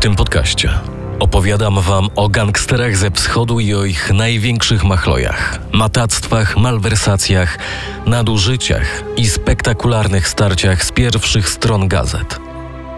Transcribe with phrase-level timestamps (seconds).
[0.00, 0.70] tym podcaście
[1.18, 7.58] opowiadam Wam o gangsterach ze wschodu i o ich największych machlojach, matactwach, malwersacjach,
[8.06, 12.38] nadużyciach i spektakularnych starciach z pierwszych stron gazet.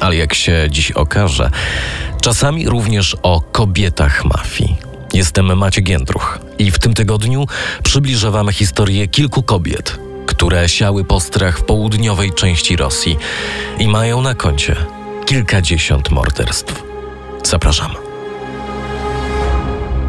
[0.00, 1.50] Ale jak się dziś okaże,
[2.20, 4.76] czasami również o kobietach mafii.
[5.14, 7.46] Jestem Maciek Jędruch i w tym tygodniu
[7.82, 13.16] przybliżę Wam historię kilku kobiet, które siały postrach w południowej części Rosji
[13.78, 14.76] i mają na koncie
[15.26, 16.82] kilkadziesiąt morderstw.
[17.44, 17.90] Zapraszam.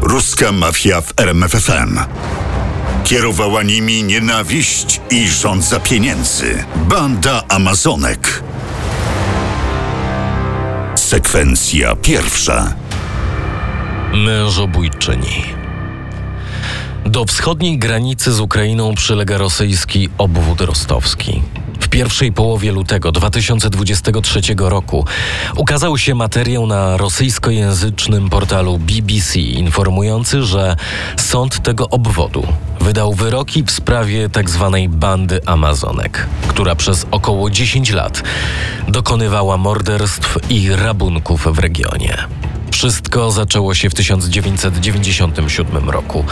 [0.00, 1.98] Ruska mafia w RMFFM.
[3.04, 6.64] Kierowała nimi nienawiść i żądza pieniędzy.
[6.76, 8.42] Banda Amazonek.
[10.94, 12.74] Sekwencja pierwsza.
[14.14, 15.44] Mężobójczyni.
[17.06, 21.42] Do wschodniej granicy z Ukrainą przylega rosyjski obwód rostowski.
[21.86, 25.04] W pierwszej połowie lutego 2023 roku
[25.56, 30.76] ukazał się materiał na rosyjskojęzycznym portalu BBC informujący, że
[31.16, 32.46] sąd tego obwodu
[32.80, 34.70] wydał wyroki w sprawie tzw.
[34.72, 38.22] Tak bandy Amazonek, która przez około 10 lat
[38.88, 42.26] dokonywała morderstw i rabunków w regionie.
[42.70, 46.24] Wszystko zaczęło się w 1997 roku.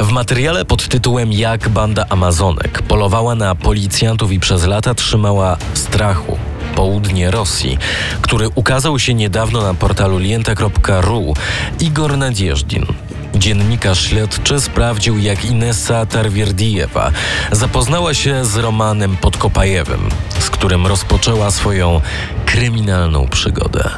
[0.00, 6.38] W materiale pod tytułem Jak banda Amazonek polowała na policjantów i przez lata trzymała strachu
[6.74, 7.78] południe Rosji,
[8.20, 11.34] który ukazał się niedawno na portalu lienta.ru,
[11.80, 12.86] Igor Nadieżdin,
[13.34, 17.10] Dziennikarz śledczy sprawdził, jak Inessa Tarwierdijewa
[17.52, 22.00] zapoznała się z Romanem Podkopajewym, z którym rozpoczęła swoją
[22.46, 23.90] kryminalną przygodę.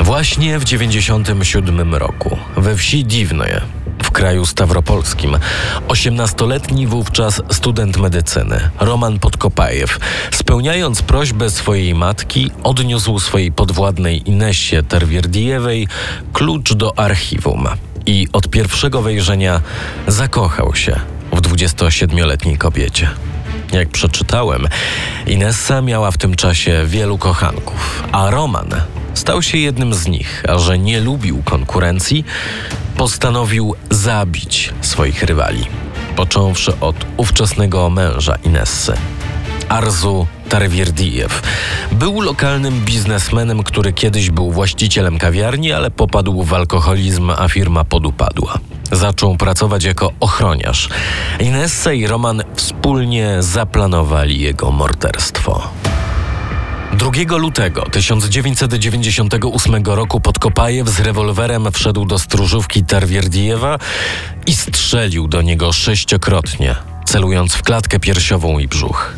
[0.00, 3.60] Właśnie w 97 roku we wsi Dziwnoje
[4.02, 5.36] w kraju stawropolskim.
[5.88, 9.98] 18-letni wówczas student medycyny, Roman Podkopajew,
[10.30, 15.88] spełniając prośbę swojej matki, odniósł swojej podwładnej Inesie Terwierdijewej
[16.32, 17.68] klucz do archiwum
[18.06, 19.60] i od pierwszego wejrzenia
[20.06, 21.00] zakochał się
[21.32, 23.10] w 27-letniej kobiecie.
[23.72, 24.68] Jak przeczytałem,
[25.26, 28.74] Inessa miała w tym czasie wielu kochanków, a Roman
[29.14, 32.24] stał się jednym z nich, a że nie lubił konkurencji,
[32.96, 35.66] postanowił zabić swoich rywali,
[36.16, 38.92] począwszy od ówczesnego męża Inessy.
[39.68, 41.42] Arzu Tarwierdijew.
[41.92, 48.58] Był lokalnym biznesmenem, który kiedyś był właścicielem kawiarni, ale popadł w alkoholizm, a firma podupadła.
[48.92, 50.88] Zaczął pracować jako ochroniarz.
[51.40, 55.68] Inessa i Roman wspólnie zaplanowali jego morderstwo.
[56.92, 63.78] 2 lutego 1998 roku Podkopajew z rewolwerem wszedł do stróżówki Tarwierdijewa
[64.46, 69.14] i strzelił do niego sześciokrotnie, celując w klatkę piersiową i brzuch.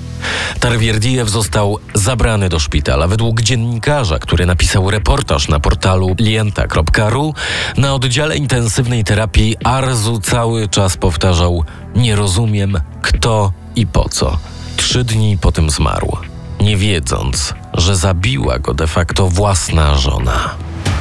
[0.61, 3.06] Tarwierdijew został zabrany do szpitala.
[3.06, 7.34] Według dziennikarza, który napisał reportaż na portalu lienta.ru,
[7.77, 14.38] na oddziale intensywnej terapii Arzu cały czas powtarzał: Nie rozumiem, kto i po co.
[14.77, 16.16] Trzy dni po tym zmarł,
[16.61, 20.55] nie wiedząc, że zabiła go de facto własna żona.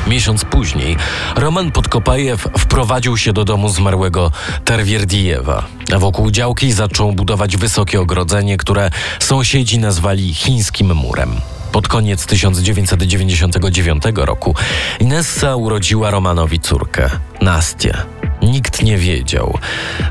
[0.07, 0.97] Miesiąc później
[1.35, 4.31] Roman Podkopajew wprowadził się do domu zmarłego
[4.65, 5.65] Tarwierdijewa,
[5.95, 8.89] a wokół działki zaczął budować wysokie ogrodzenie, które
[9.19, 11.35] sąsiedzi nazwali chińskim murem.
[11.71, 14.55] Pod koniec 1999 roku
[14.99, 17.09] Inessa urodziła Romanowi córkę,
[17.41, 17.93] Nastię.
[18.41, 19.57] Nikt nie wiedział,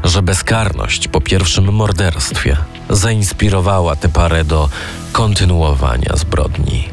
[0.04, 2.56] że bezkarność po pierwszym morderstwie
[2.90, 4.68] zainspirowała tę parę do
[5.12, 6.88] kontynuowania zbrodni.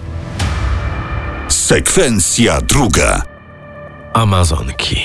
[1.48, 3.22] Sekwencja druga.
[4.14, 5.02] Amazonki.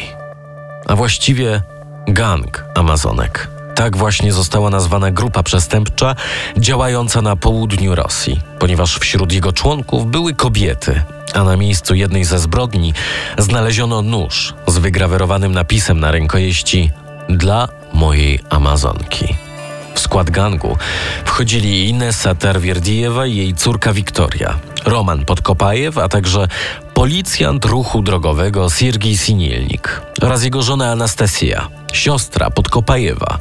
[0.86, 1.62] A właściwie
[2.08, 3.48] gang Amazonek.
[3.75, 6.14] Tak właśnie została nazwana grupa przestępcza
[6.56, 11.02] działająca na południu Rosji, ponieważ wśród jego członków były kobiety,
[11.34, 12.94] a na miejscu jednej ze zbrodni
[13.38, 16.91] znaleziono nóż z wygrawerowanym napisem na rękojeści
[17.28, 19.51] dla mojej Amazonki.
[19.94, 20.76] W skład gangu
[21.25, 26.49] wchodzili Inessa Terwierdijewa i jej córka Wiktoria, Roman Podkopajew, a także
[26.94, 33.38] policjant ruchu drogowego Siergiej Sinielnik oraz jego żona Anastasia, siostra Podkopajewa.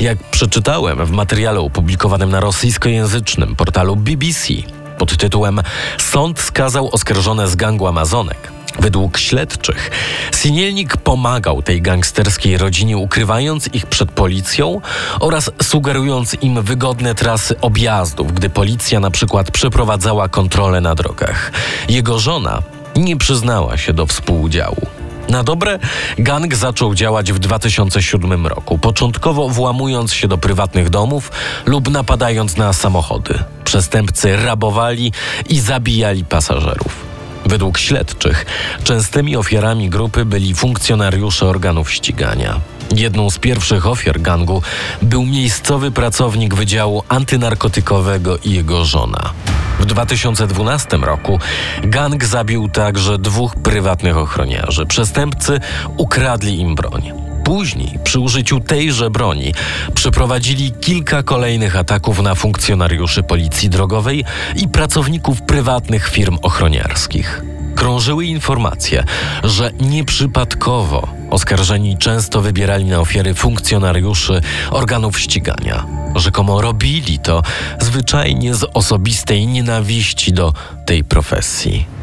[0.00, 4.54] Jak przeczytałem w materiale opublikowanym na rosyjskojęzycznym portalu BBC
[4.98, 5.60] pod tytułem
[5.98, 9.90] Sąd skazał oskarżone z gangu Amazonek Według śledczych,
[10.34, 14.80] Sinielnik pomagał tej gangsterskiej rodzinie, ukrywając ich przed policją
[15.20, 21.52] oraz sugerując im wygodne trasy objazdów, gdy policja na przykład przeprowadzała kontrolę na drogach.
[21.88, 22.62] Jego żona
[22.96, 24.86] nie przyznała się do współudziału.
[25.28, 25.78] Na dobre,
[26.18, 31.32] gang zaczął działać w 2007 roku, początkowo włamując się do prywatnych domów
[31.66, 33.38] lub napadając na samochody.
[33.64, 35.12] Przestępcy rabowali
[35.48, 37.05] i zabijali pasażerów.
[37.46, 38.46] Według śledczych
[38.84, 42.60] częstymi ofiarami grupy byli funkcjonariusze organów ścigania.
[42.94, 44.62] Jedną z pierwszych ofiar gangu
[45.02, 49.32] był miejscowy pracownik Wydziału Antynarkotykowego i jego żona.
[49.80, 51.38] W 2012 roku
[51.82, 54.86] gang zabił także dwóch prywatnych ochroniarzy.
[54.86, 55.60] Przestępcy
[55.96, 57.25] ukradli im broń.
[57.46, 59.54] Później, przy użyciu tejże broni,
[59.94, 64.24] przeprowadzili kilka kolejnych ataków na funkcjonariuszy policji drogowej
[64.56, 67.42] i pracowników prywatnych firm ochroniarskich.
[67.74, 69.04] Krążyły informacje,
[69.44, 74.40] że nieprzypadkowo oskarżeni często wybierali na ofiary funkcjonariuszy
[74.70, 75.86] organów ścigania.
[76.14, 77.42] Rzekomo robili to
[77.80, 80.52] zwyczajnie z osobistej nienawiści do
[80.86, 81.95] tej profesji.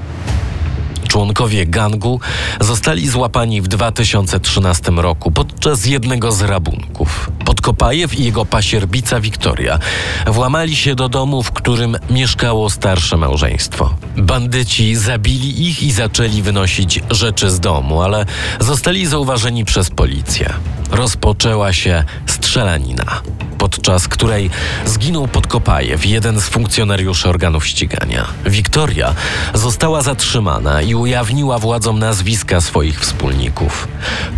[1.13, 2.19] Członkowie gangu
[2.61, 7.31] zostali złapani w 2013 roku podczas jednego z rabunków.
[7.45, 9.79] Podkopajew i jego pasierbica Wiktoria
[10.27, 13.95] włamali się do domu, w którym mieszkało starsze małżeństwo.
[14.17, 18.25] Bandyci zabili ich i zaczęli wynosić rzeczy z domu, ale
[18.59, 20.53] zostali zauważeni przez policję.
[20.93, 23.21] Rozpoczęła się strzelanina
[23.63, 24.49] podczas której
[24.85, 28.27] zginął Podkopajew, jeden z funkcjonariuszy organów ścigania.
[28.45, 29.15] Wiktoria
[29.53, 33.87] została zatrzymana i ujawniła władzom nazwiska swoich wspólników.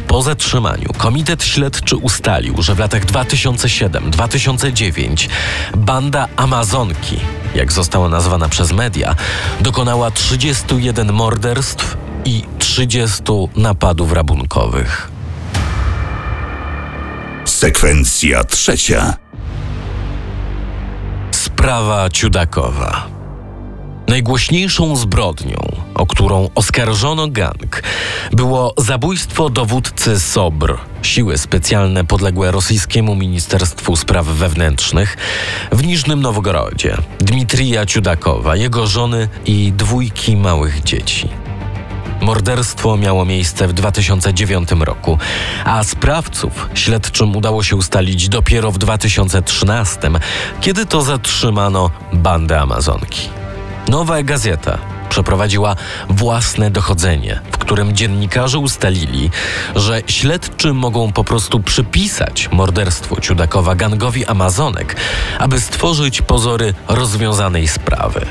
[0.07, 5.29] Po zatrzymaniu Komitet Śledczy ustalił, że w latach 2007-2009
[5.77, 7.19] banda Amazonki,
[7.55, 9.15] jak została nazwana przez media,
[9.61, 13.23] dokonała 31 morderstw i 30
[13.55, 15.14] napadów rabunkowych.
[17.55, 19.13] Sekwencja trzecia.
[21.31, 23.07] Sprawa Ciudakowa.
[24.07, 25.57] Najgłośniejszą zbrodnią,
[25.93, 27.81] o którą oskarżono gang,
[28.31, 35.17] było zabójstwo dowódcy SOBR, siły specjalne podległe rosyjskiemu Ministerstwu Spraw Wewnętrznych,
[35.71, 41.44] w Niżnym Nowgorodzie, Dmitrija Ciudakowa, jego żony i dwójki małych dzieci.
[42.25, 45.17] Morderstwo miało miejsce w 2009 roku,
[45.65, 50.11] a sprawców śledczym udało się ustalić dopiero w 2013,
[50.61, 53.29] kiedy to zatrzymano bandę Amazonki.
[53.87, 54.77] Nowa Gazeta
[55.09, 55.75] przeprowadziła
[56.09, 59.29] własne dochodzenie, w którym dziennikarze ustalili,
[59.75, 64.95] że śledczy mogą po prostu przypisać morderstwo Ciudakowa gangowi Amazonek,
[65.39, 68.25] aby stworzyć pozory rozwiązanej sprawy.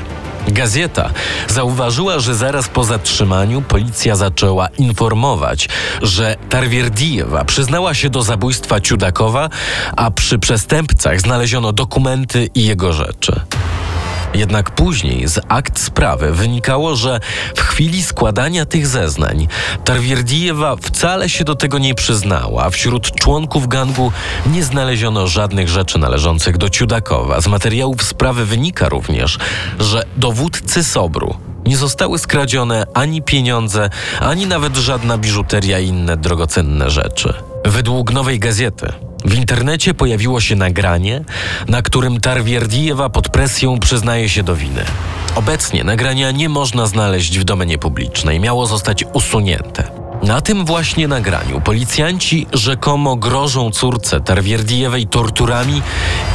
[0.47, 1.09] Gazeta
[1.47, 5.69] zauważyła, że zaraz po zatrzymaniu policja zaczęła informować,
[6.01, 9.49] że Tarwierdijewa przyznała się do zabójstwa Ciudakowa,
[9.97, 13.41] a przy przestępcach znaleziono dokumenty i jego rzeczy.
[14.35, 17.19] Jednak później z akt sprawy wynikało, że
[17.55, 19.47] w chwili składania tych zeznań
[19.85, 24.11] Tarwierdijewa wcale się do tego nie przyznała, wśród członków gangu
[24.51, 27.41] nie znaleziono żadnych rzeczy należących do Ciudakowa.
[27.41, 29.37] Z materiałów sprawy wynika również,
[29.79, 31.35] że dowódcy Sobru
[31.65, 33.89] nie zostały skradzione ani pieniądze,
[34.19, 37.33] ani nawet żadna biżuteria i inne drogocenne rzeczy.
[37.65, 38.93] Według nowej gazety
[39.25, 41.23] w internecie pojawiło się nagranie,
[41.67, 44.85] na którym Tarwierdijewa pod presją przyznaje się do winy.
[45.35, 49.83] Obecnie nagrania nie można znaleźć w domenie publicznej, miało zostać usunięte.
[50.23, 55.81] Na tym właśnie nagraniu policjanci rzekomo grożą córce Tarwierdijewej torturami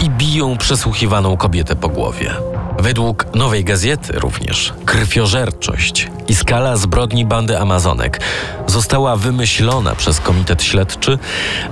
[0.02, 2.34] i biją przesłuchiwaną kobietę po głowie.
[2.80, 8.20] Według nowej gazety również krwiożerczość i skala zbrodni bandy Amazonek
[8.66, 11.18] została wymyślona przez Komitet Śledczy,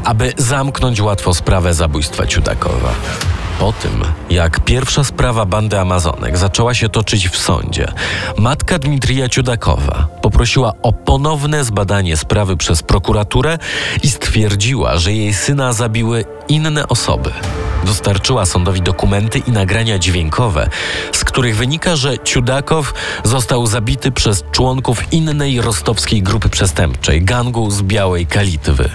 [0.05, 2.95] aby zamknąć łatwo sprawę zabójstwa Ciudakowa.
[3.59, 7.88] Po tym, jak pierwsza sprawa bandy Amazonek zaczęła się toczyć w sądzie,
[8.37, 13.59] matka Dmitrija Ciudakowa poprosiła o ponowne zbadanie sprawy przez prokuraturę
[14.03, 17.31] i stwierdziła, że jej syna zabiły inne osoby.
[17.85, 20.69] Dostarczyła sądowi dokumenty i nagrania dźwiękowe,
[21.12, 27.83] z których wynika, że Ciudakow został zabity przez członków innej rostowskiej grupy przestępczej, gangu z
[27.83, 28.91] Białej Kalitwy.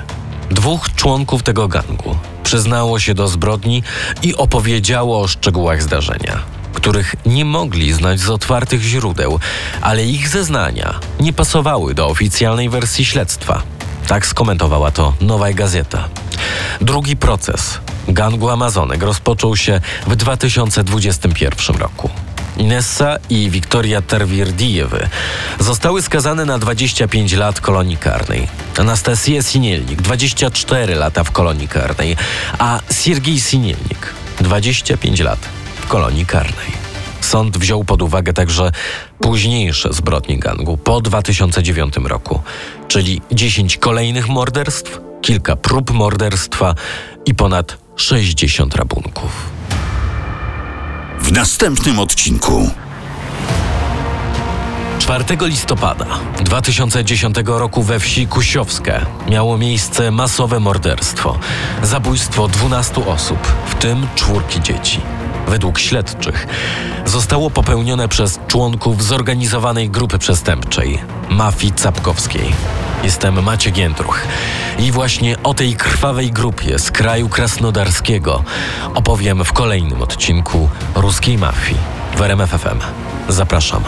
[0.51, 2.15] Dwóch członków tego gangu
[2.53, 3.83] przyznało się do zbrodni
[4.23, 6.39] i opowiedziało o szczegółach zdarzenia,
[6.73, 9.39] których nie mogli znać z otwartych źródeł,
[9.81, 13.63] ale ich zeznania nie pasowały do oficjalnej wersji śledztwa.
[14.07, 16.09] Tak skomentowała to Nowa Gazeta.
[16.81, 22.09] Drugi proces gangu Amazonek rozpoczął się w 2021 roku.
[22.57, 25.09] Inessa i Wiktoria Terwirdijewy
[25.59, 28.47] zostały skazane na 25 lat kolonii karnej.
[28.77, 32.15] Anastasię Sinielnik 24 lata w kolonii karnej,
[32.59, 35.39] a Siergiej Sinielnik 25 lat
[35.75, 36.83] w kolonii karnej.
[37.21, 38.71] Sąd wziął pod uwagę także
[39.19, 42.41] późniejsze zbrodnie gangu po 2009 roku,
[42.87, 46.75] czyli 10 kolejnych morderstw, kilka prób morderstwa
[47.25, 49.62] i ponad 60 rabunków.
[51.35, 52.69] Następnym odcinku.
[54.99, 56.05] 4 listopada
[56.43, 61.39] 2010 roku we wsi Kusiowskie miało miejsce masowe morderstwo.
[61.83, 64.99] Zabójstwo 12 osób, w tym czwórki dzieci.
[65.47, 66.47] Według śledczych
[67.05, 70.99] zostało popełnione przez członków zorganizowanej grupy przestępczej
[71.29, 72.53] mafii capkowskiej.
[73.03, 74.27] Jestem Maciek Jędruch
[74.79, 78.43] i właśnie o tej krwawej grupie z kraju krasnodarskiego
[78.95, 81.77] opowiem w kolejnym odcinku Ruskiej Mafii
[82.15, 82.79] w RMFFM.
[83.29, 83.83] Zapraszam.